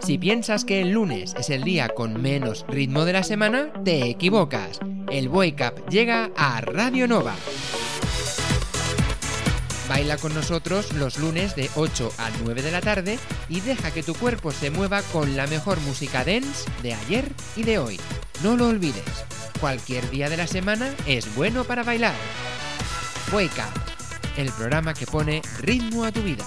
[0.00, 4.08] Si piensas que el lunes es el día con menos ritmo de la semana, te
[4.08, 4.80] equivocas.
[5.10, 7.34] El Wake Up llega a Radio Nova.
[9.88, 14.04] Baila con nosotros los lunes de 8 a 9 de la tarde y deja que
[14.04, 17.24] tu cuerpo se mueva con la mejor música dance de ayer
[17.56, 18.00] y de hoy.
[18.42, 19.24] No lo olvides,
[19.60, 22.14] cualquier día de la semana es bueno para bailar.
[23.32, 23.80] Wake Up,
[24.36, 26.44] el programa que pone ritmo a tu vida.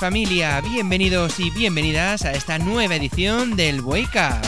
[0.00, 4.40] Familia, bienvenidos y bienvenidas a esta nueva edición del Wake Up,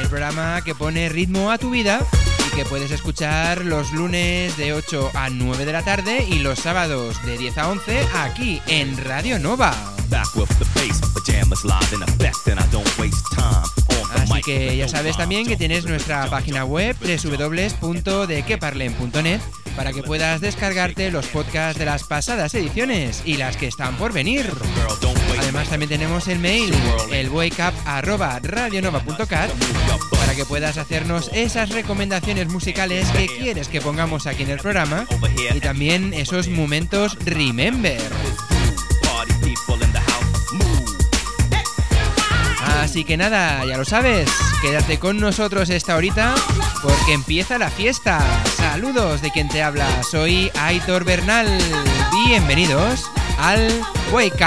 [0.00, 2.04] el programa que pone ritmo a tu vida
[2.48, 6.58] y que puedes escuchar los lunes de 8 a 9 de la tarde y los
[6.58, 9.72] sábados de 10 a 11 aquí en Radio Nova.
[14.16, 19.40] Así que ya sabes también que tienes nuestra página web www.dequeparlen.net
[19.76, 24.12] para que puedas descargarte los podcasts de las pasadas ediciones y las que están por
[24.12, 24.48] venir.
[25.38, 26.72] Además también tenemos el mail,
[27.10, 29.50] el wakeup@radionova.cat
[30.16, 35.06] para que puedas hacernos esas recomendaciones musicales que quieres que pongamos aquí en el programa
[35.54, 38.00] y también esos momentos remember.
[42.92, 44.28] Así que nada, ya lo sabes,
[44.60, 46.34] quédate con nosotros esta horita
[46.82, 48.20] porque empieza la fiesta.
[48.54, 51.48] Saludos de quien te habla, soy Aitor Bernal.
[52.26, 53.66] Bienvenidos al
[54.12, 54.44] Wake.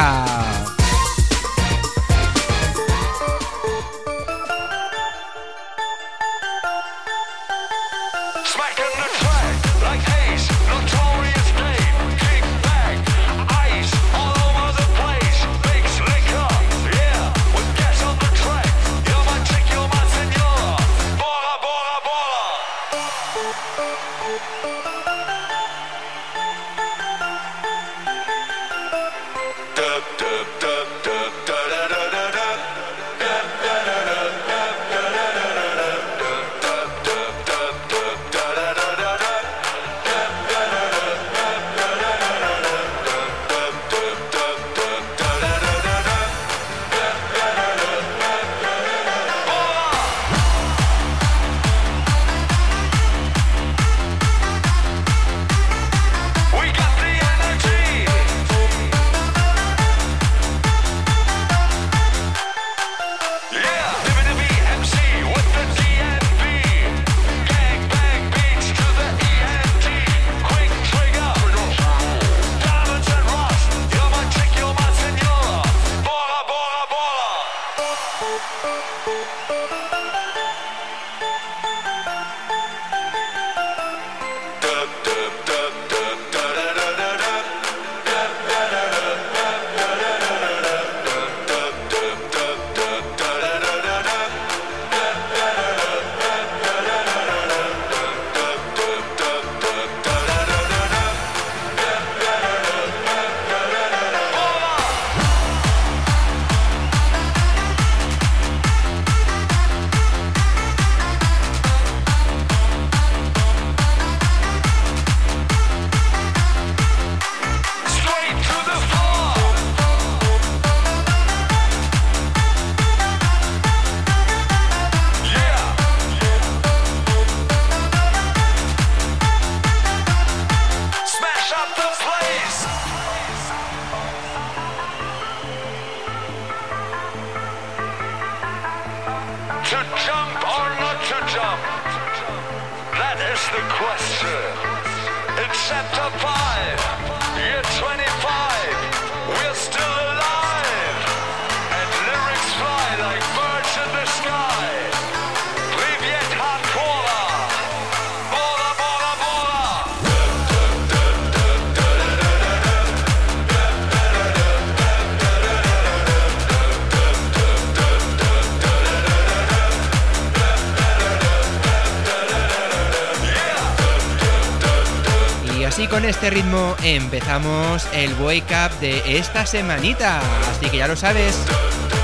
[176.25, 180.22] Este ritmo empezamos el Wake Up de esta semanita.
[180.49, 181.37] Así que ya lo sabes,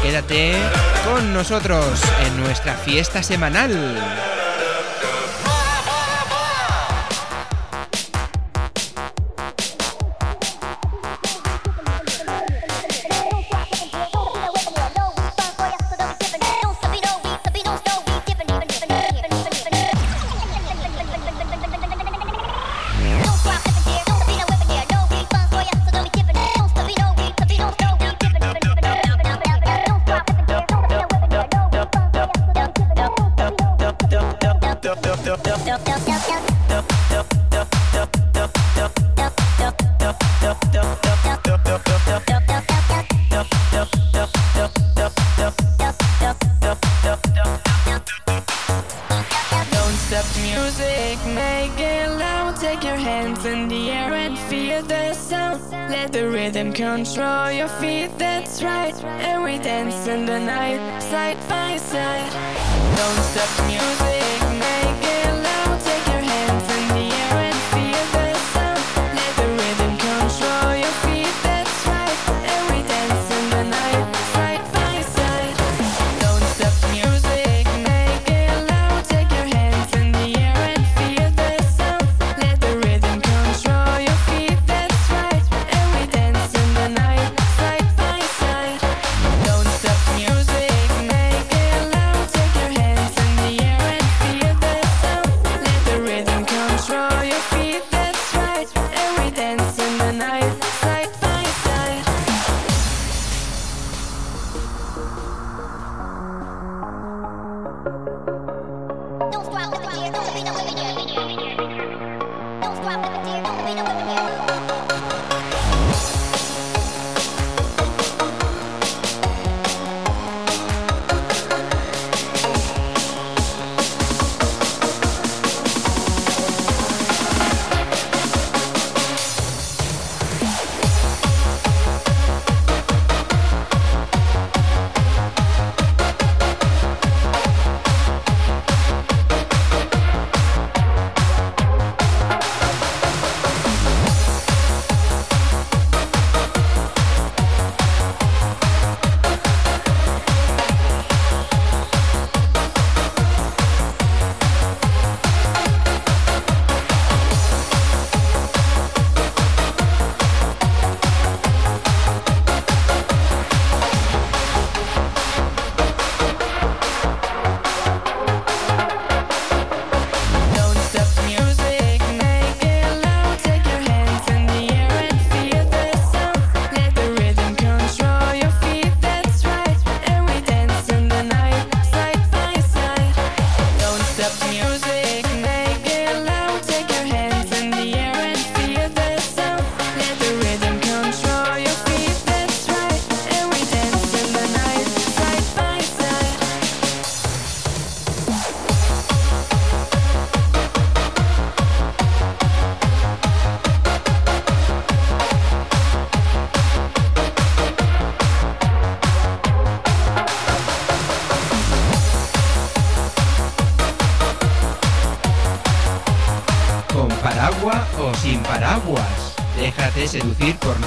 [0.03, 0.53] quédate
[1.03, 4.30] con nosotros en nuestra fiesta semanal.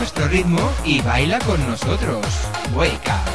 [0.04, 2.26] Nuestro ritmo y baila con nosotros.
[2.74, 3.33] Wake.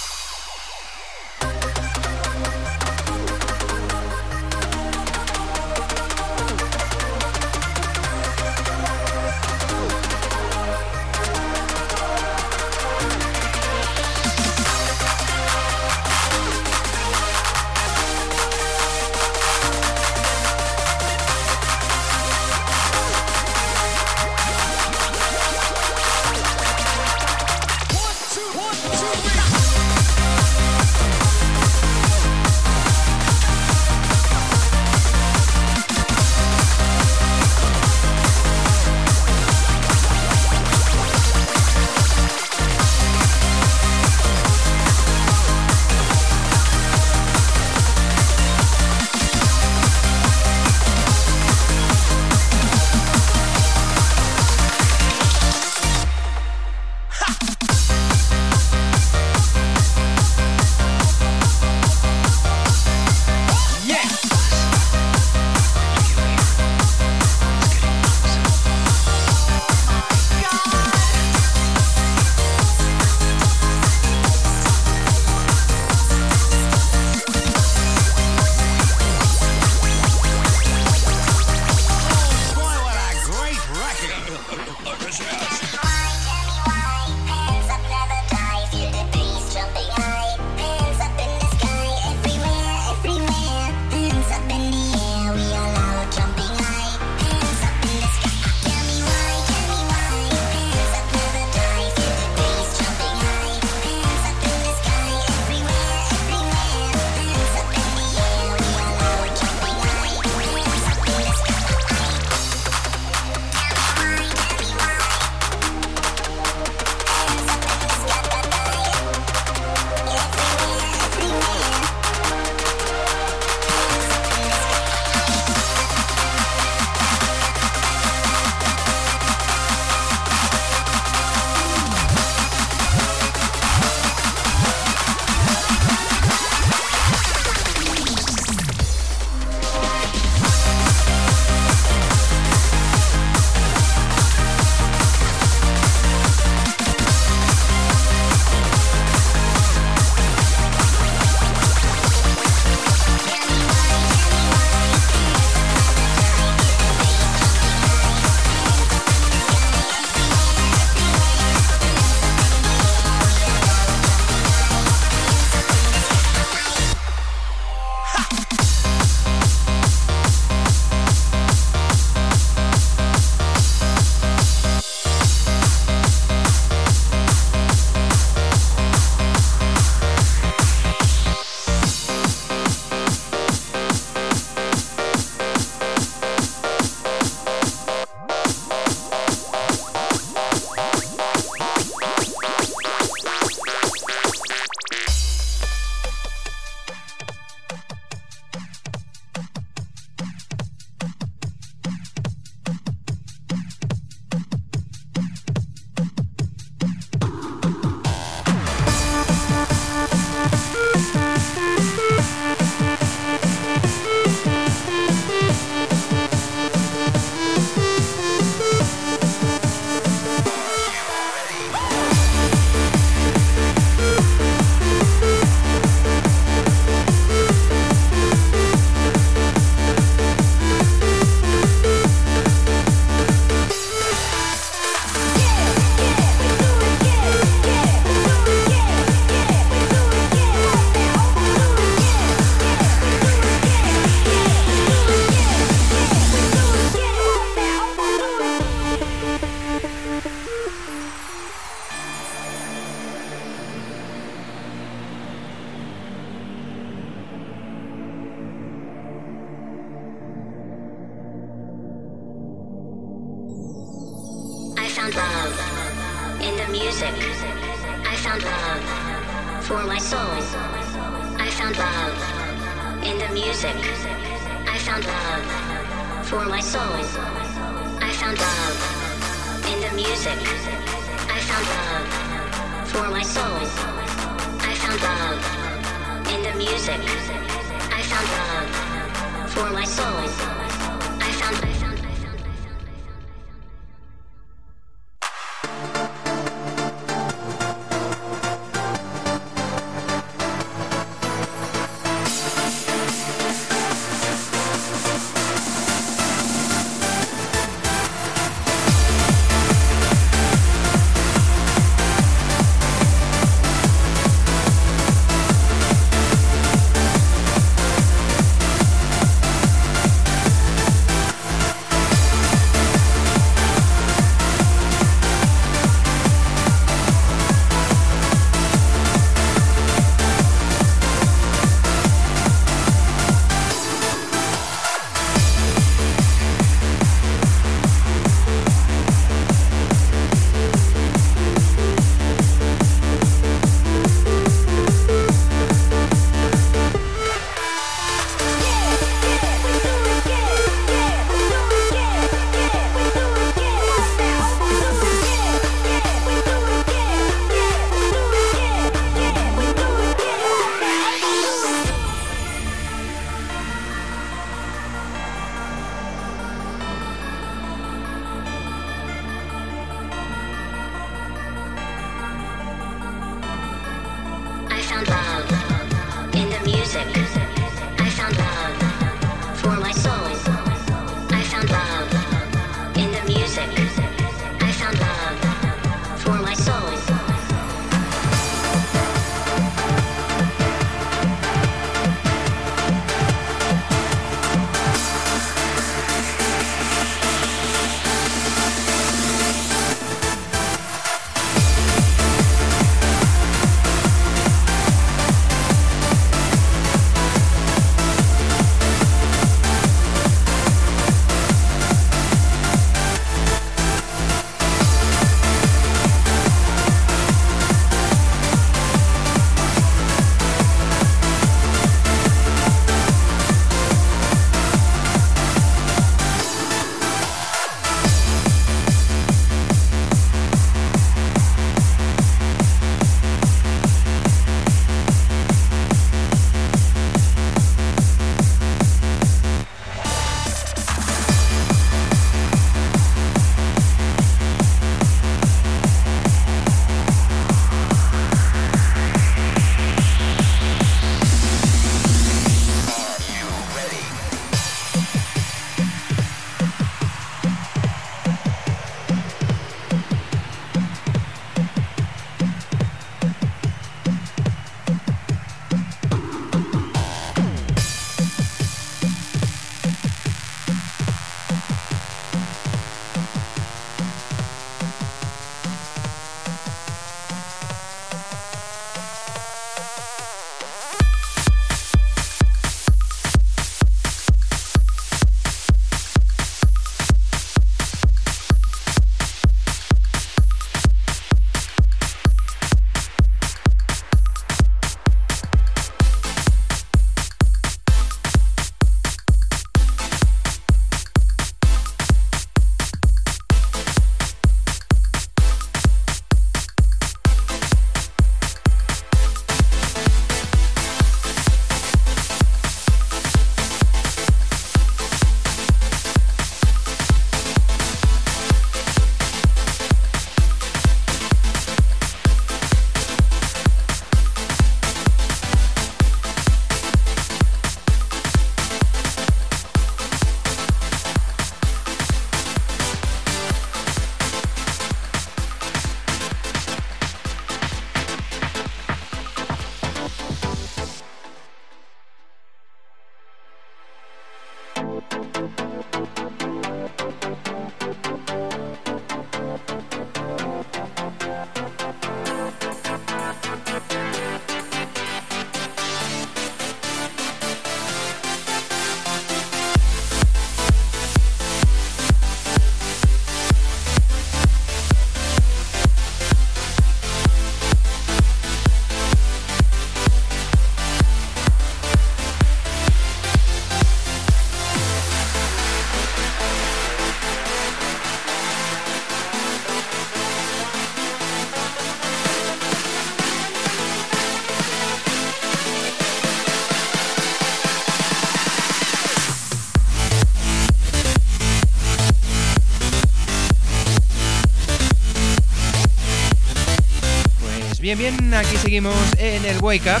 [597.96, 600.00] Bien, aquí seguimos en el Wake Up.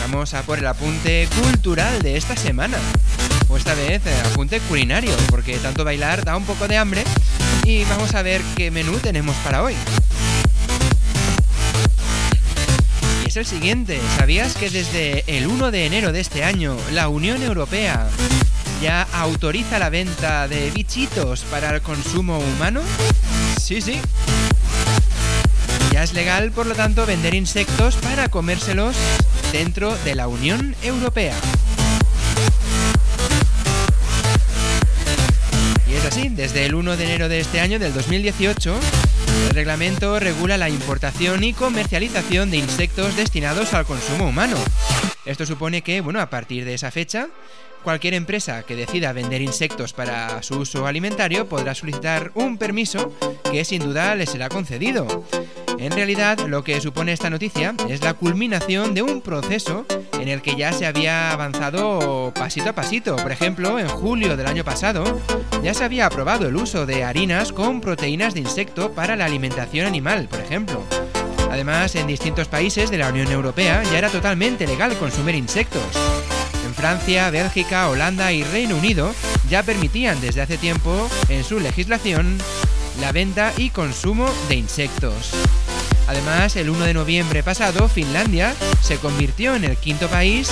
[0.00, 2.76] Vamos a por el apunte cultural de esta semana.
[3.48, 7.04] O esta vez eh, apunte culinario, porque tanto bailar da un poco de hambre.
[7.64, 9.76] Y vamos a ver qué menú tenemos para hoy.
[13.24, 14.00] Y es el siguiente.
[14.18, 18.08] ¿Sabías que desde el 1 de enero de este año la Unión Europea
[18.80, 22.80] ya autoriza la venta de bichitos para el consumo humano?
[23.60, 24.00] Sí, sí.
[25.92, 28.96] Ya es legal, por lo tanto, vender insectos para comérselos
[29.52, 31.34] dentro de la Unión Europea.
[35.86, 38.78] Y es así, desde el 1 de enero de este año, del 2018,
[39.48, 44.56] el reglamento regula la importación y comercialización de insectos destinados al consumo humano.
[45.24, 47.28] Esto supone que, bueno, a partir de esa fecha,
[47.82, 53.12] Cualquier empresa que decida vender insectos para su uso alimentario podrá solicitar un permiso
[53.50, 55.24] que sin duda le será concedido.
[55.78, 59.86] En realidad, lo que supone esta noticia es la culminación de un proceso
[60.20, 63.16] en el que ya se había avanzado pasito a pasito.
[63.16, 65.18] Por ejemplo, en julio del año pasado
[65.62, 69.86] ya se había aprobado el uso de harinas con proteínas de insecto para la alimentación
[69.86, 70.84] animal, por ejemplo.
[71.50, 75.82] Además, en distintos países de la Unión Europea ya era totalmente legal consumir insectos.
[76.80, 79.14] Francia, Bélgica, Holanda y Reino Unido
[79.50, 82.38] ya permitían desde hace tiempo en su legislación
[83.02, 85.32] la venta y consumo de insectos.
[86.08, 90.50] Además, el 1 de noviembre pasado, Finlandia se convirtió en el quinto país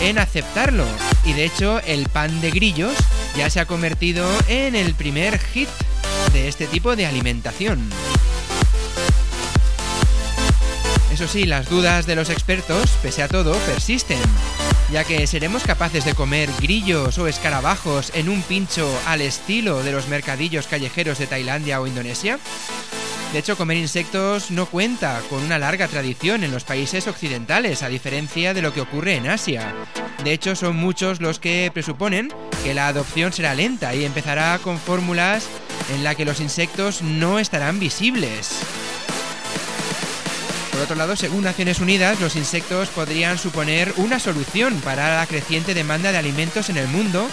[0.00, 0.86] en aceptarlo
[1.26, 2.94] y de hecho el pan de grillos
[3.36, 5.68] ya se ha convertido en el primer hit
[6.32, 7.90] de este tipo de alimentación.
[11.14, 14.18] Eso sí, las dudas de los expertos, pese a todo, persisten
[14.90, 19.92] ya que seremos capaces de comer grillos o escarabajos en un pincho al estilo de
[19.92, 22.40] los mercadillos callejeros de Tailandia o Indonesia.
[23.32, 27.88] De hecho, comer insectos no cuenta con una larga tradición en los países occidentales, a
[27.88, 29.72] diferencia de lo que ocurre en Asia.
[30.24, 32.32] De hecho, son muchos los que presuponen
[32.64, 35.46] que la adopción será lenta y empezará con fórmulas
[35.94, 38.58] en la que los insectos no estarán visibles.
[40.84, 45.72] Por otro lado, según Naciones Unidas, los insectos podrían suponer una solución para la creciente
[45.72, 47.26] demanda de alimentos en el mundo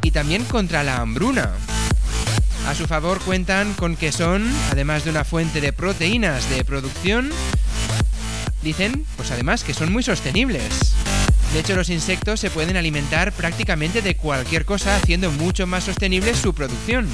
[0.00, 1.50] y también contra la hambruna.
[2.66, 7.30] A su favor cuentan con que son, además de una fuente de proteínas de producción,
[8.62, 10.94] dicen, pues además que son muy sostenibles.
[11.52, 16.34] De hecho, los insectos se pueden alimentar prácticamente de cualquier cosa, haciendo mucho más sostenible
[16.34, 17.06] su producción,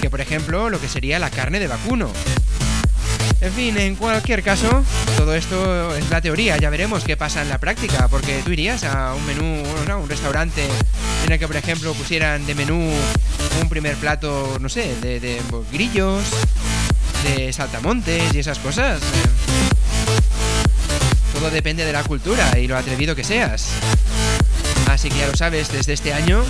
[0.00, 2.10] que por ejemplo lo que sería la carne de vacuno.
[3.40, 4.82] En fin, en cualquier caso,
[5.18, 8.82] todo esto es la teoría, ya veremos qué pasa en la práctica, porque tú irías
[8.84, 10.00] a un menú, ¿no?
[10.00, 10.66] un restaurante
[11.26, 12.90] en el que, por ejemplo, pusieran de menú
[13.60, 16.24] un primer plato, no sé, de, grillos,
[17.24, 19.00] de saltamontes y esas cosas.
[21.34, 23.68] Todo depende de la cultura y lo atrevido que seas.
[24.88, 26.42] Así que ya lo sabes, desde este año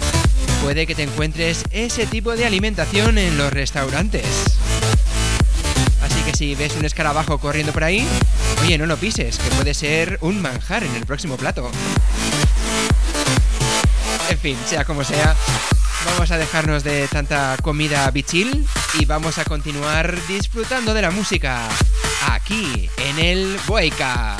[0.63, 4.57] puede que te encuentres ese tipo de alimentación en los restaurantes
[6.37, 8.07] si ves un escarabajo corriendo por ahí,
[8.63, 11.71] oye, no lo pises, que puede ser un manjar en el próximo plato.
[14.29, 15.35] En fin, sea como sea,
[16.05, 18.67] vamos a dejarnos de tanta comida bichil
[19.01, 21.67] y vamos a continuar disfrutando de la música
[22.29, 24.37] aquí en el Boica.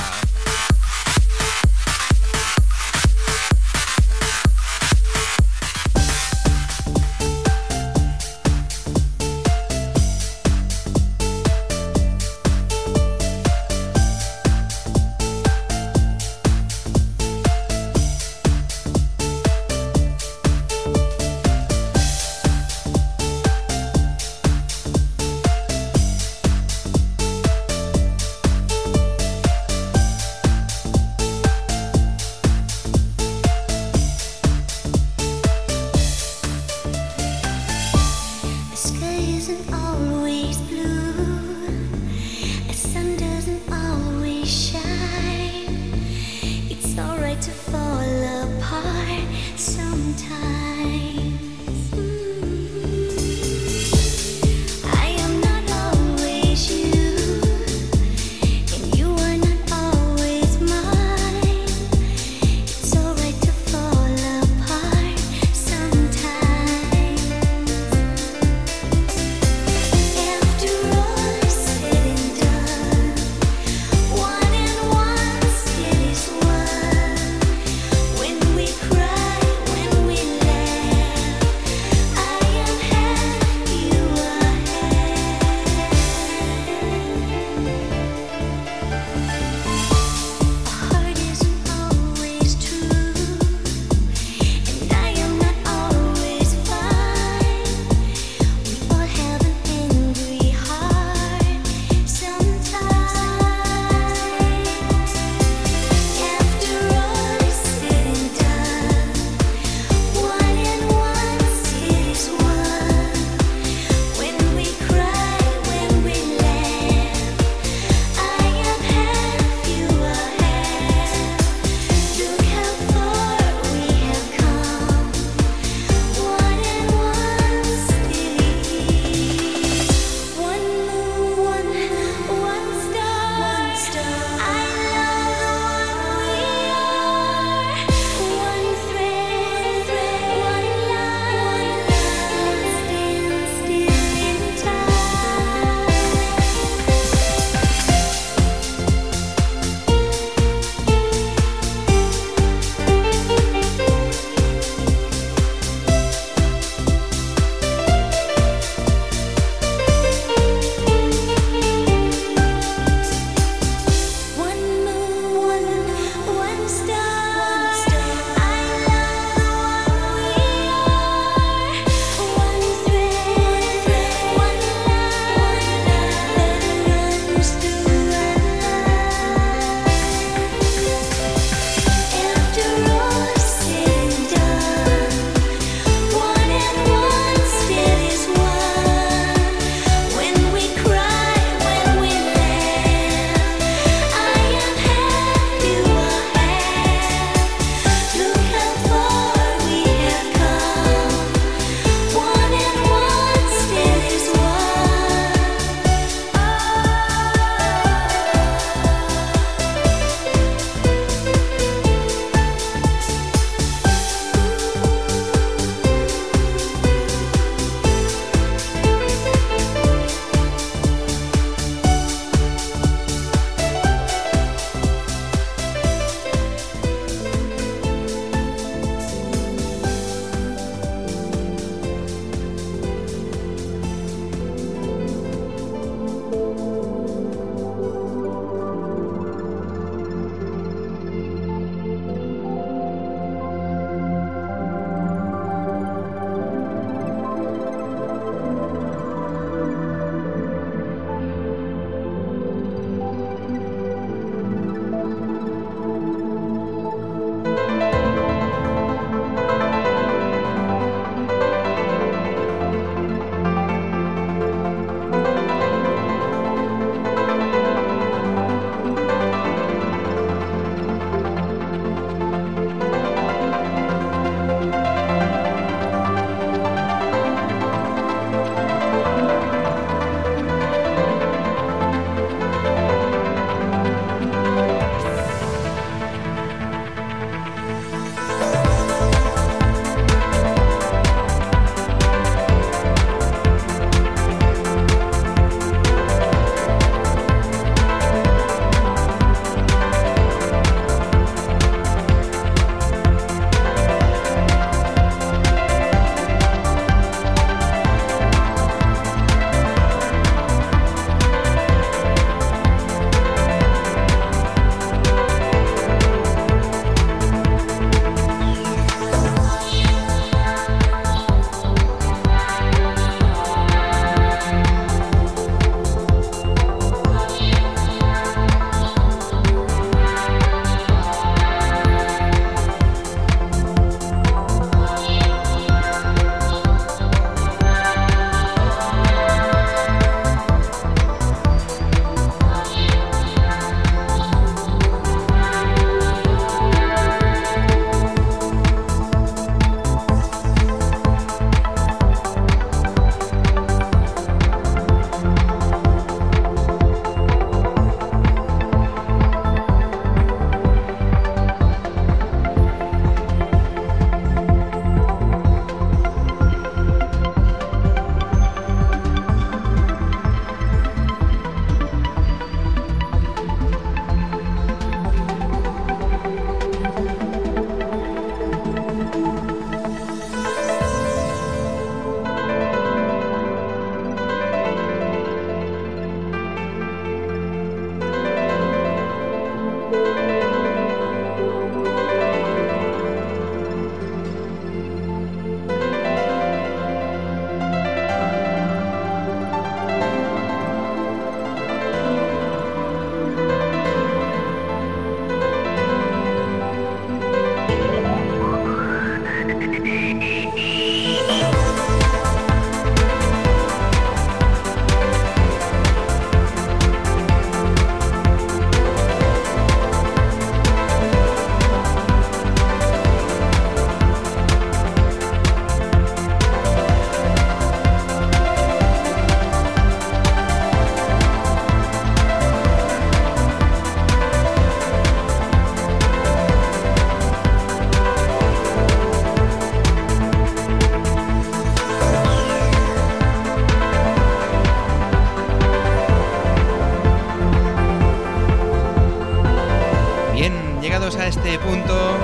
[450.81, 452.17] llegados a este punto,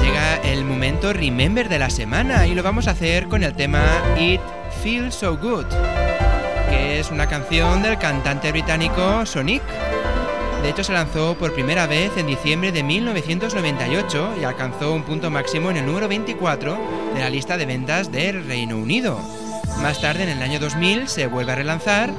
[0.00, 3.84] llega el momento Remember de la semana y lo vamos a hacer con el tema
[4.18, 4.40] It
[4.82, 5.66] Feels So Good,
[6.70, 9.62] que es una canción del cantante británico Sonic.
[10.62, 15.30] De hecho, se lanzó por primera vez en diciembre de 1998 y alcanzó un punto
[15.30, 16.78] máximo en el número 24
[17.14, 19.18] de la lista de ventas del Reino Unido.
[19.82, 22.10] Más tarde, en el año 2000, se vuelve a relanzar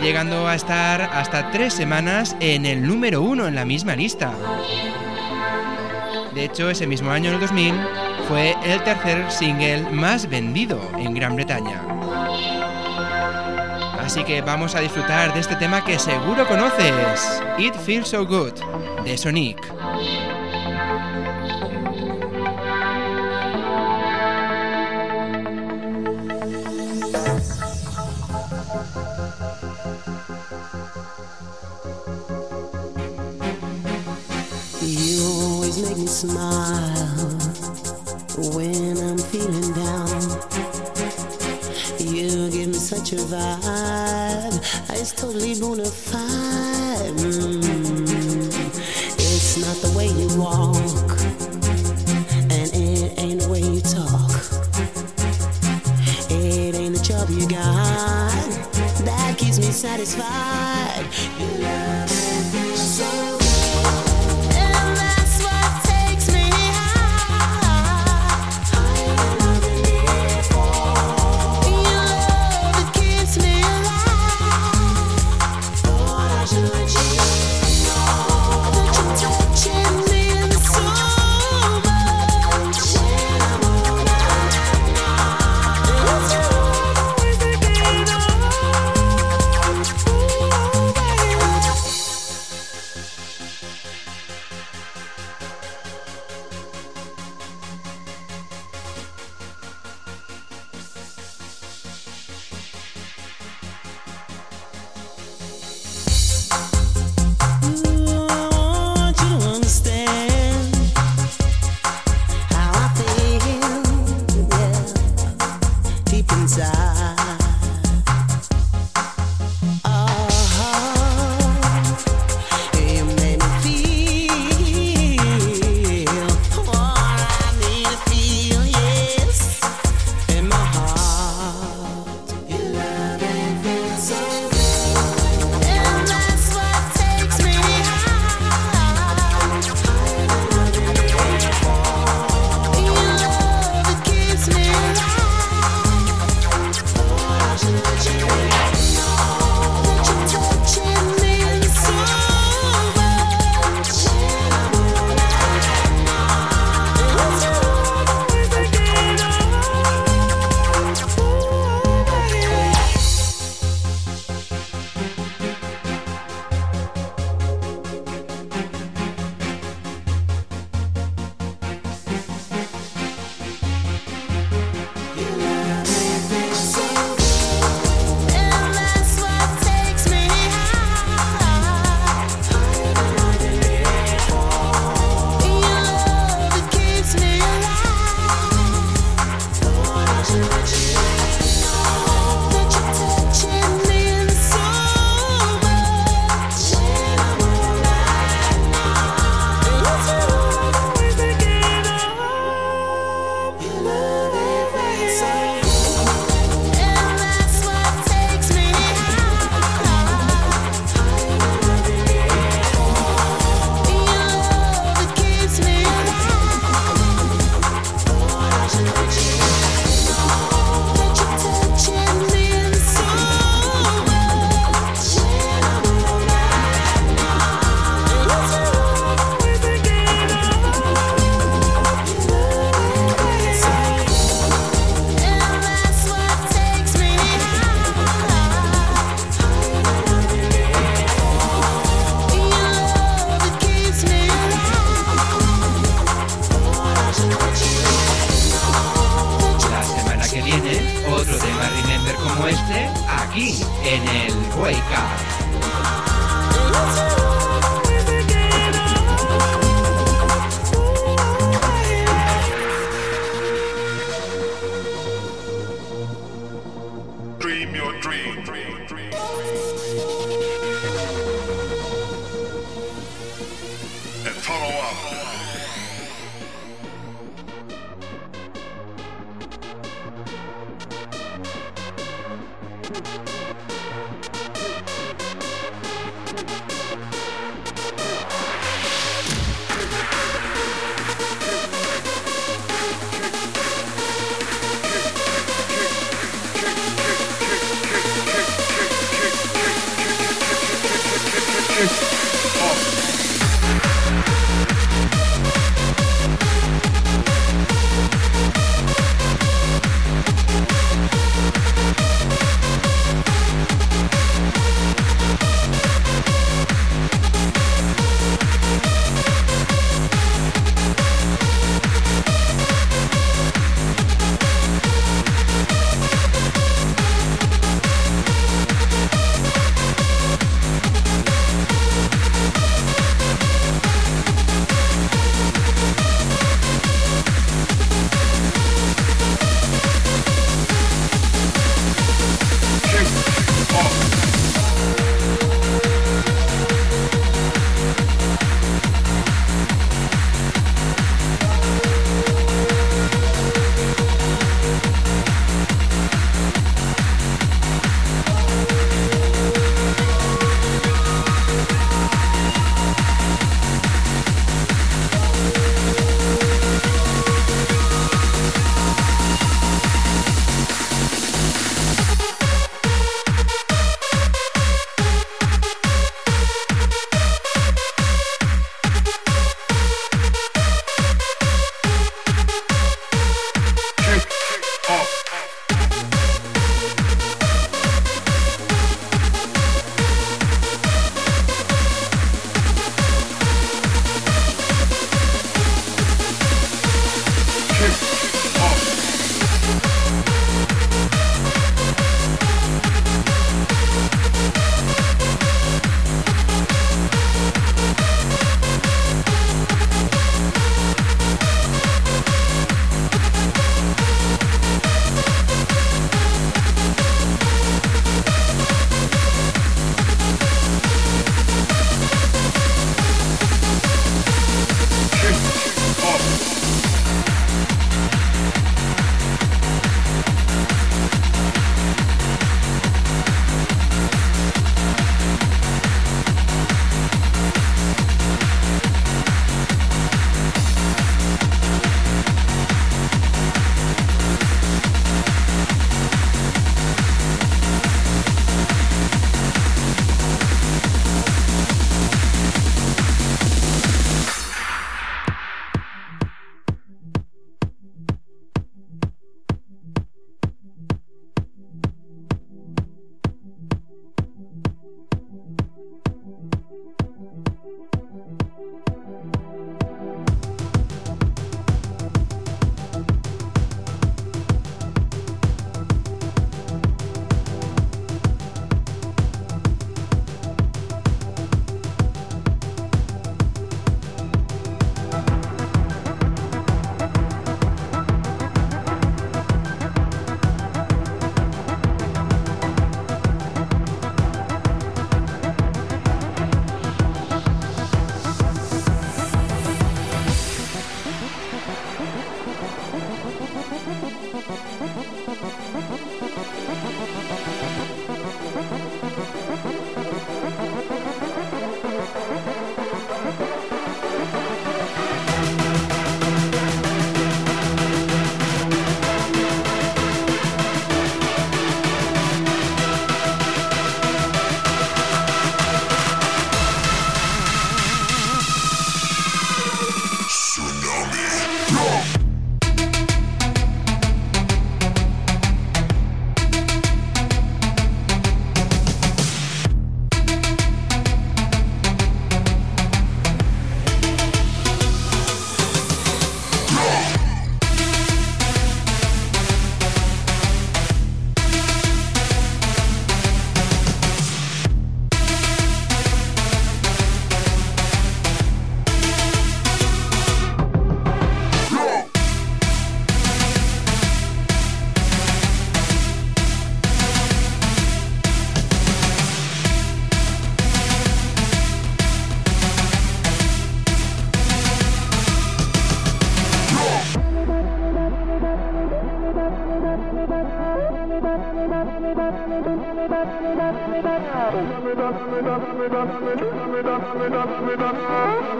[0.00, 4.32] llegando a estar hasta tres semanas en el número uno en la misma lista.
[6.34, 7.74] De hecho, ese mismo año, en el 2000,
[8.28, 11.82] fue el tercer single más vendido en Gran Bretaña.
[13.98, 18.52] Así que vamos a disfrutar de este tema que seguro conoces, It Feels So Good,
[19.04, 19.58] de Sonic.
[45.66, 46.25] gonna find
[76.64, 76.85] to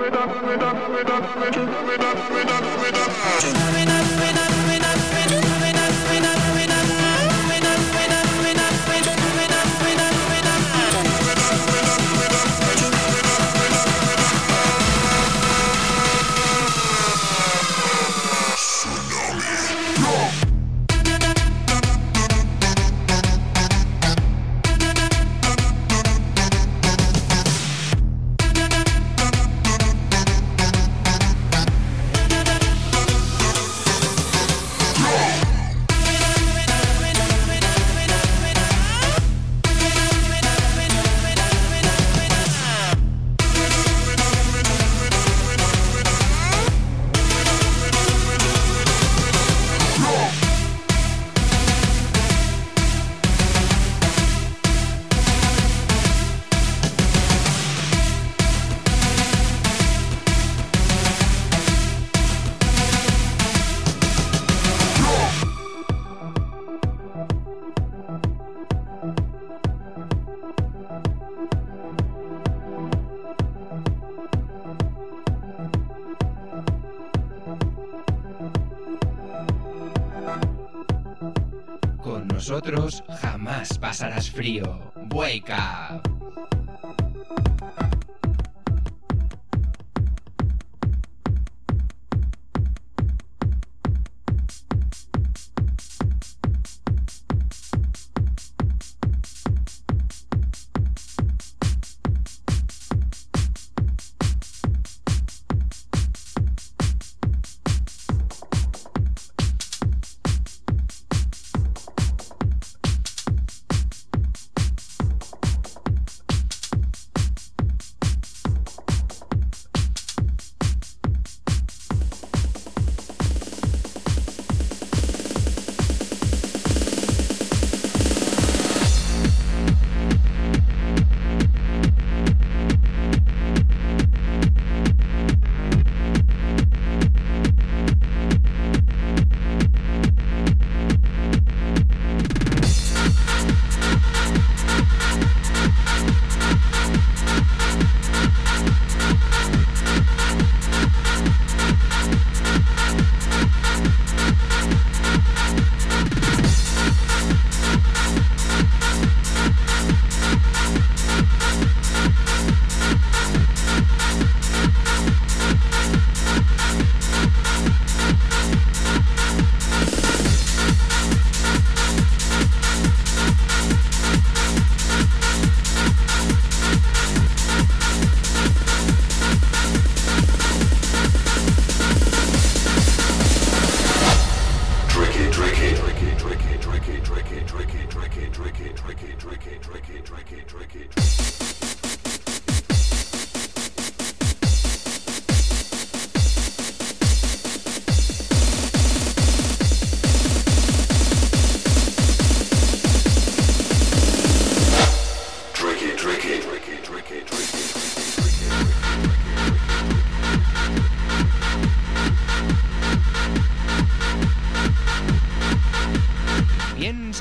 [0.07, 3.96] with up, with up, with up, with up, with up, with up, with up.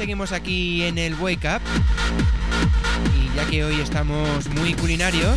[0.06, 1.62] Seguimos aquí en el Wake Up.
[3.18, 5.36] Y ya que hoy estamos muy culinarios,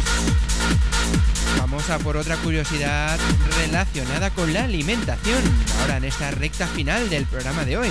[1.56, 3.18] vamos a por otra curiosidad
[3.62, 5.42] relacionada con la alimentación,
[5.80, 7.88] ahora en esta recta final del programa de hoy.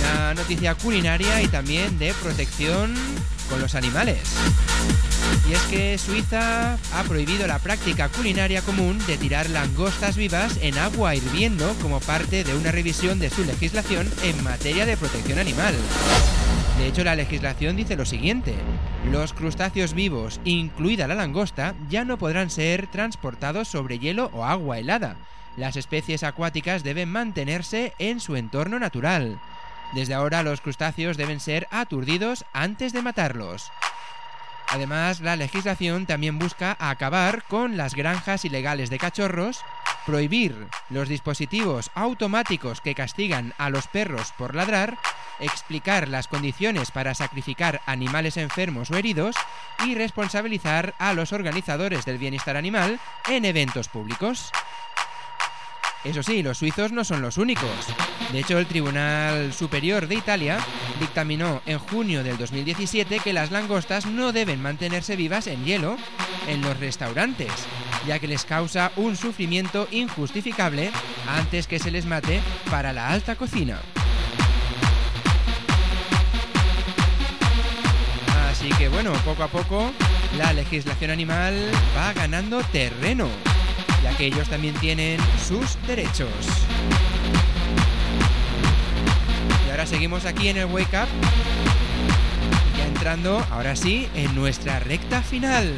[0.00, 2.94] Una noticia culinaria y también de protección
[3.50, 4.22] con los animales.
[5.48, 10.76] Y es que Suiza ha prohibido la práctica culinaria común de tirar langostas vivas en
[10.76, 15.74] agua hirviendo como parte de una revisión de su legislación en materia de protección animal.
[16.78, 18.54] De hecho, la legislación dice lo siguiente.
[19.12, 24.78] Los crustáceos vivos, incluida la langosta, ya no podrán ser transportados sobre hielo o agua
[24.78, 25.16] helada.
[25.56, 29.40] Las especies acuáticas deben mantenerse en su entorno natural.
[29.94, 33.70] Desde ahora los crustáceos deben ser aturdidos antes de matarlos.
[34.68, 39.60] Además, la legislación también busca acabar con las granjas ilegales de cachorros,
[40.04, 44.98] prohibir los dispositivos automáticos que castigan a los perros por ladrar,
[45.40, 49.36] explicar las condiciones para sacrificar animales enfermos o heridos
[49.84, 54.50] y responsabilizar a los organizadores del bienestar animal en eventos públicos.
[56.06, 57.68] Eso sí, los suizos no son los únicos.
[58.30, 60.58] De hecho, el Tribunal Superior de Italia
[61.00, 65.96] dictaminó en junio del 2017 que las langostas no deben mantenerse vivas en hielo
[66.46, 67.50] en los restaurantes,
[68.06, 70.92] ya que les causa un sufrimiento injustificable
[71.28, 72.40] antes que se les mate
[72.70, 73.80] para la alta cocina.
[78.48, 79.90] Así que bueno, poco a poco
[80.38, 83.28] la legislación animal va ganando terreno
[84.06, 86.30] ya que ellos también tienen sus derechos.
[89.66, 91.08] Y ahora seguimos aquí en el Wake Up,
[92.78, 95.74] ya entrando, ahora sí, en nuestra recta final.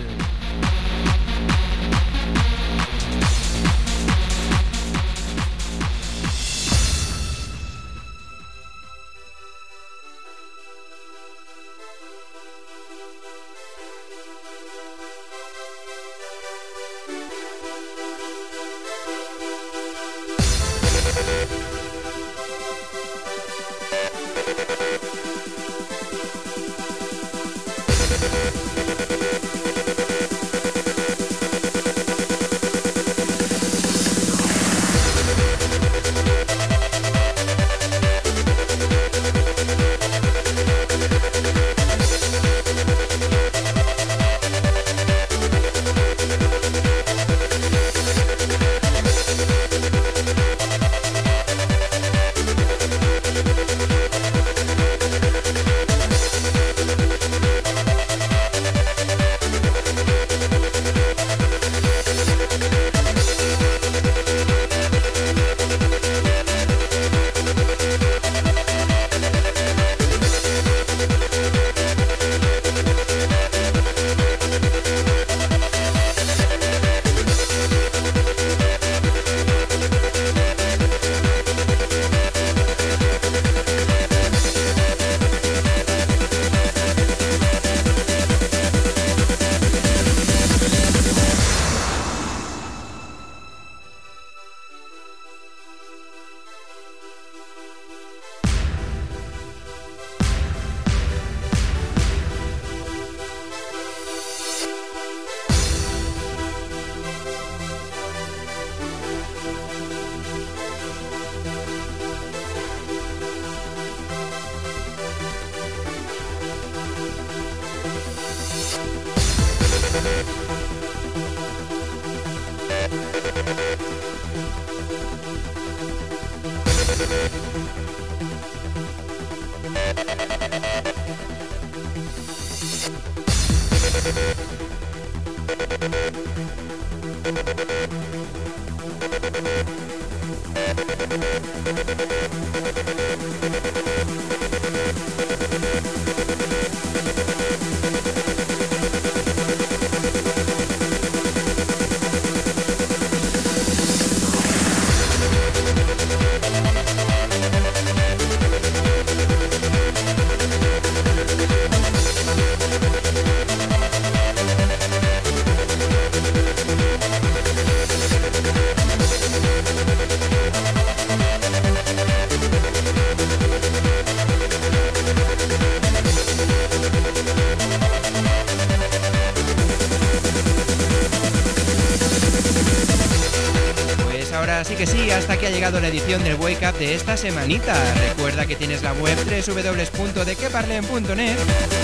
[184.59, 187.17] Ahora sí que sí, hasta que ha llegado la edición del Wake Up de esta
[187.17, 187.77] semanita.
[188.09, 191.37] Recuerda que tienes la web www.dequeparlen.net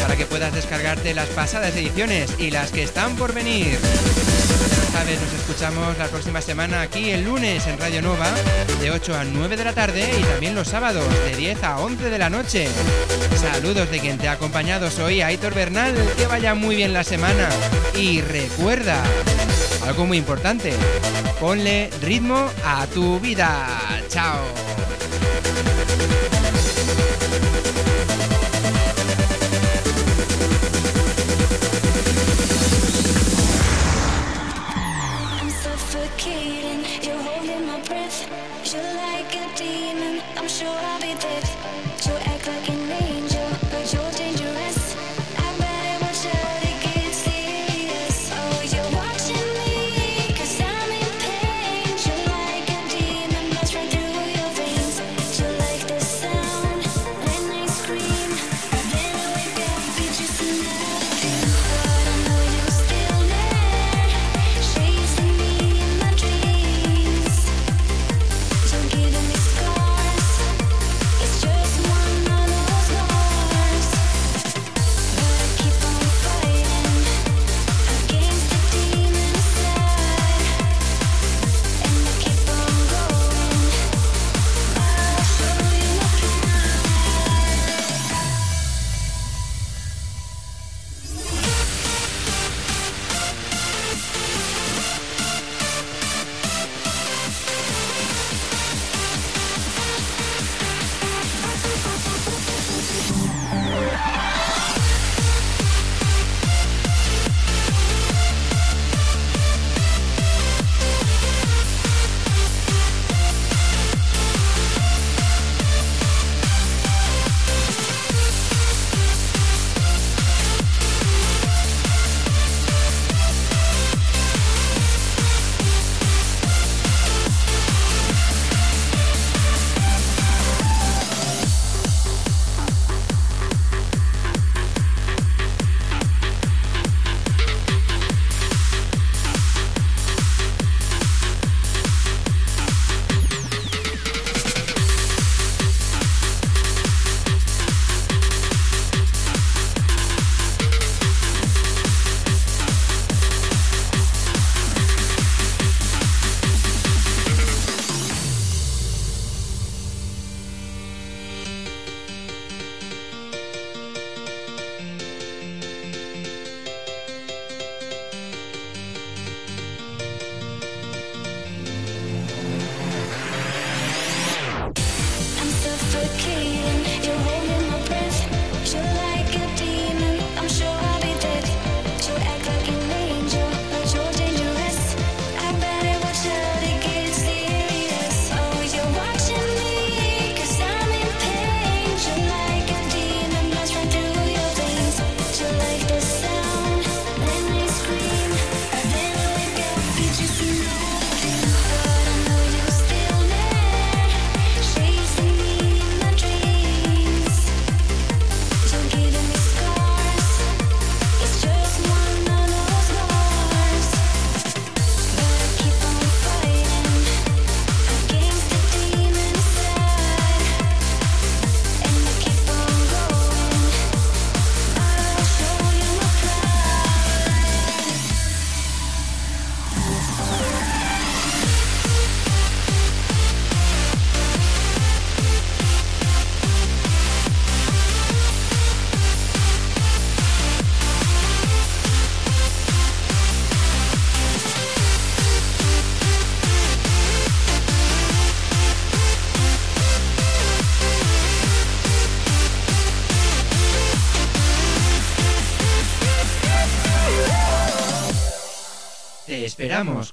[0.03, 3.79] para que puedas descargarte las pasadas ediciones y las que están por venir.
[4.95, 8.31] Sabes, nos escuchamos la próxima semana aquí el lunes en Radio Nova
[8.81, 12.11] de 8 a 9 de la tarde y también los sábados de 10 a 11
[12.11, 12.69] de la noche.
[13.37, 17.49] Saludos de quien te ha acompañado, soy Aitor Bernal, que vaya muy bien la semana
[17.97, 19.03] y recuerda
[19.85, 20.73] algo muy importante,
[21.41, 23.67] ponle ritmo a tu vida.
[24.09, 24.39] Chao.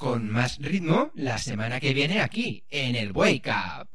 [0.02, 3.88] Con más ritmo la semana que viene aquí, en el Wake Up.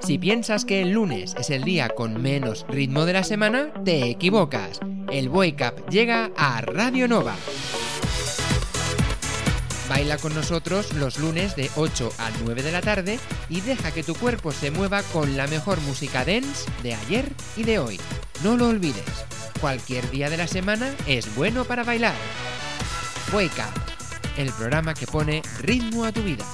[0.00, 4.08] Si piensas que el lunes es el día con menos ritmo de la semana, te
[4.08, 4.78] equivocas.
[5.10, 7.34] El Wake Up llega a Radio Nova.
[9.88, 13.18] Baila con nosotros los lunes de 8 a 9 de la tarde
[13.48, 17.64] y deja que tu cuerpo se mueva con la mejor música dance de ayer y
[17.64, 18.00] de hoy.
[18.44, 19.26] No lo olvides,
[19.60, 22.14] cualquier día de la semana es bueno para bailar.
[23.32, 23.89] Wake Up,
[24.40, 26.44] el programa que pone ritmo a tu vida.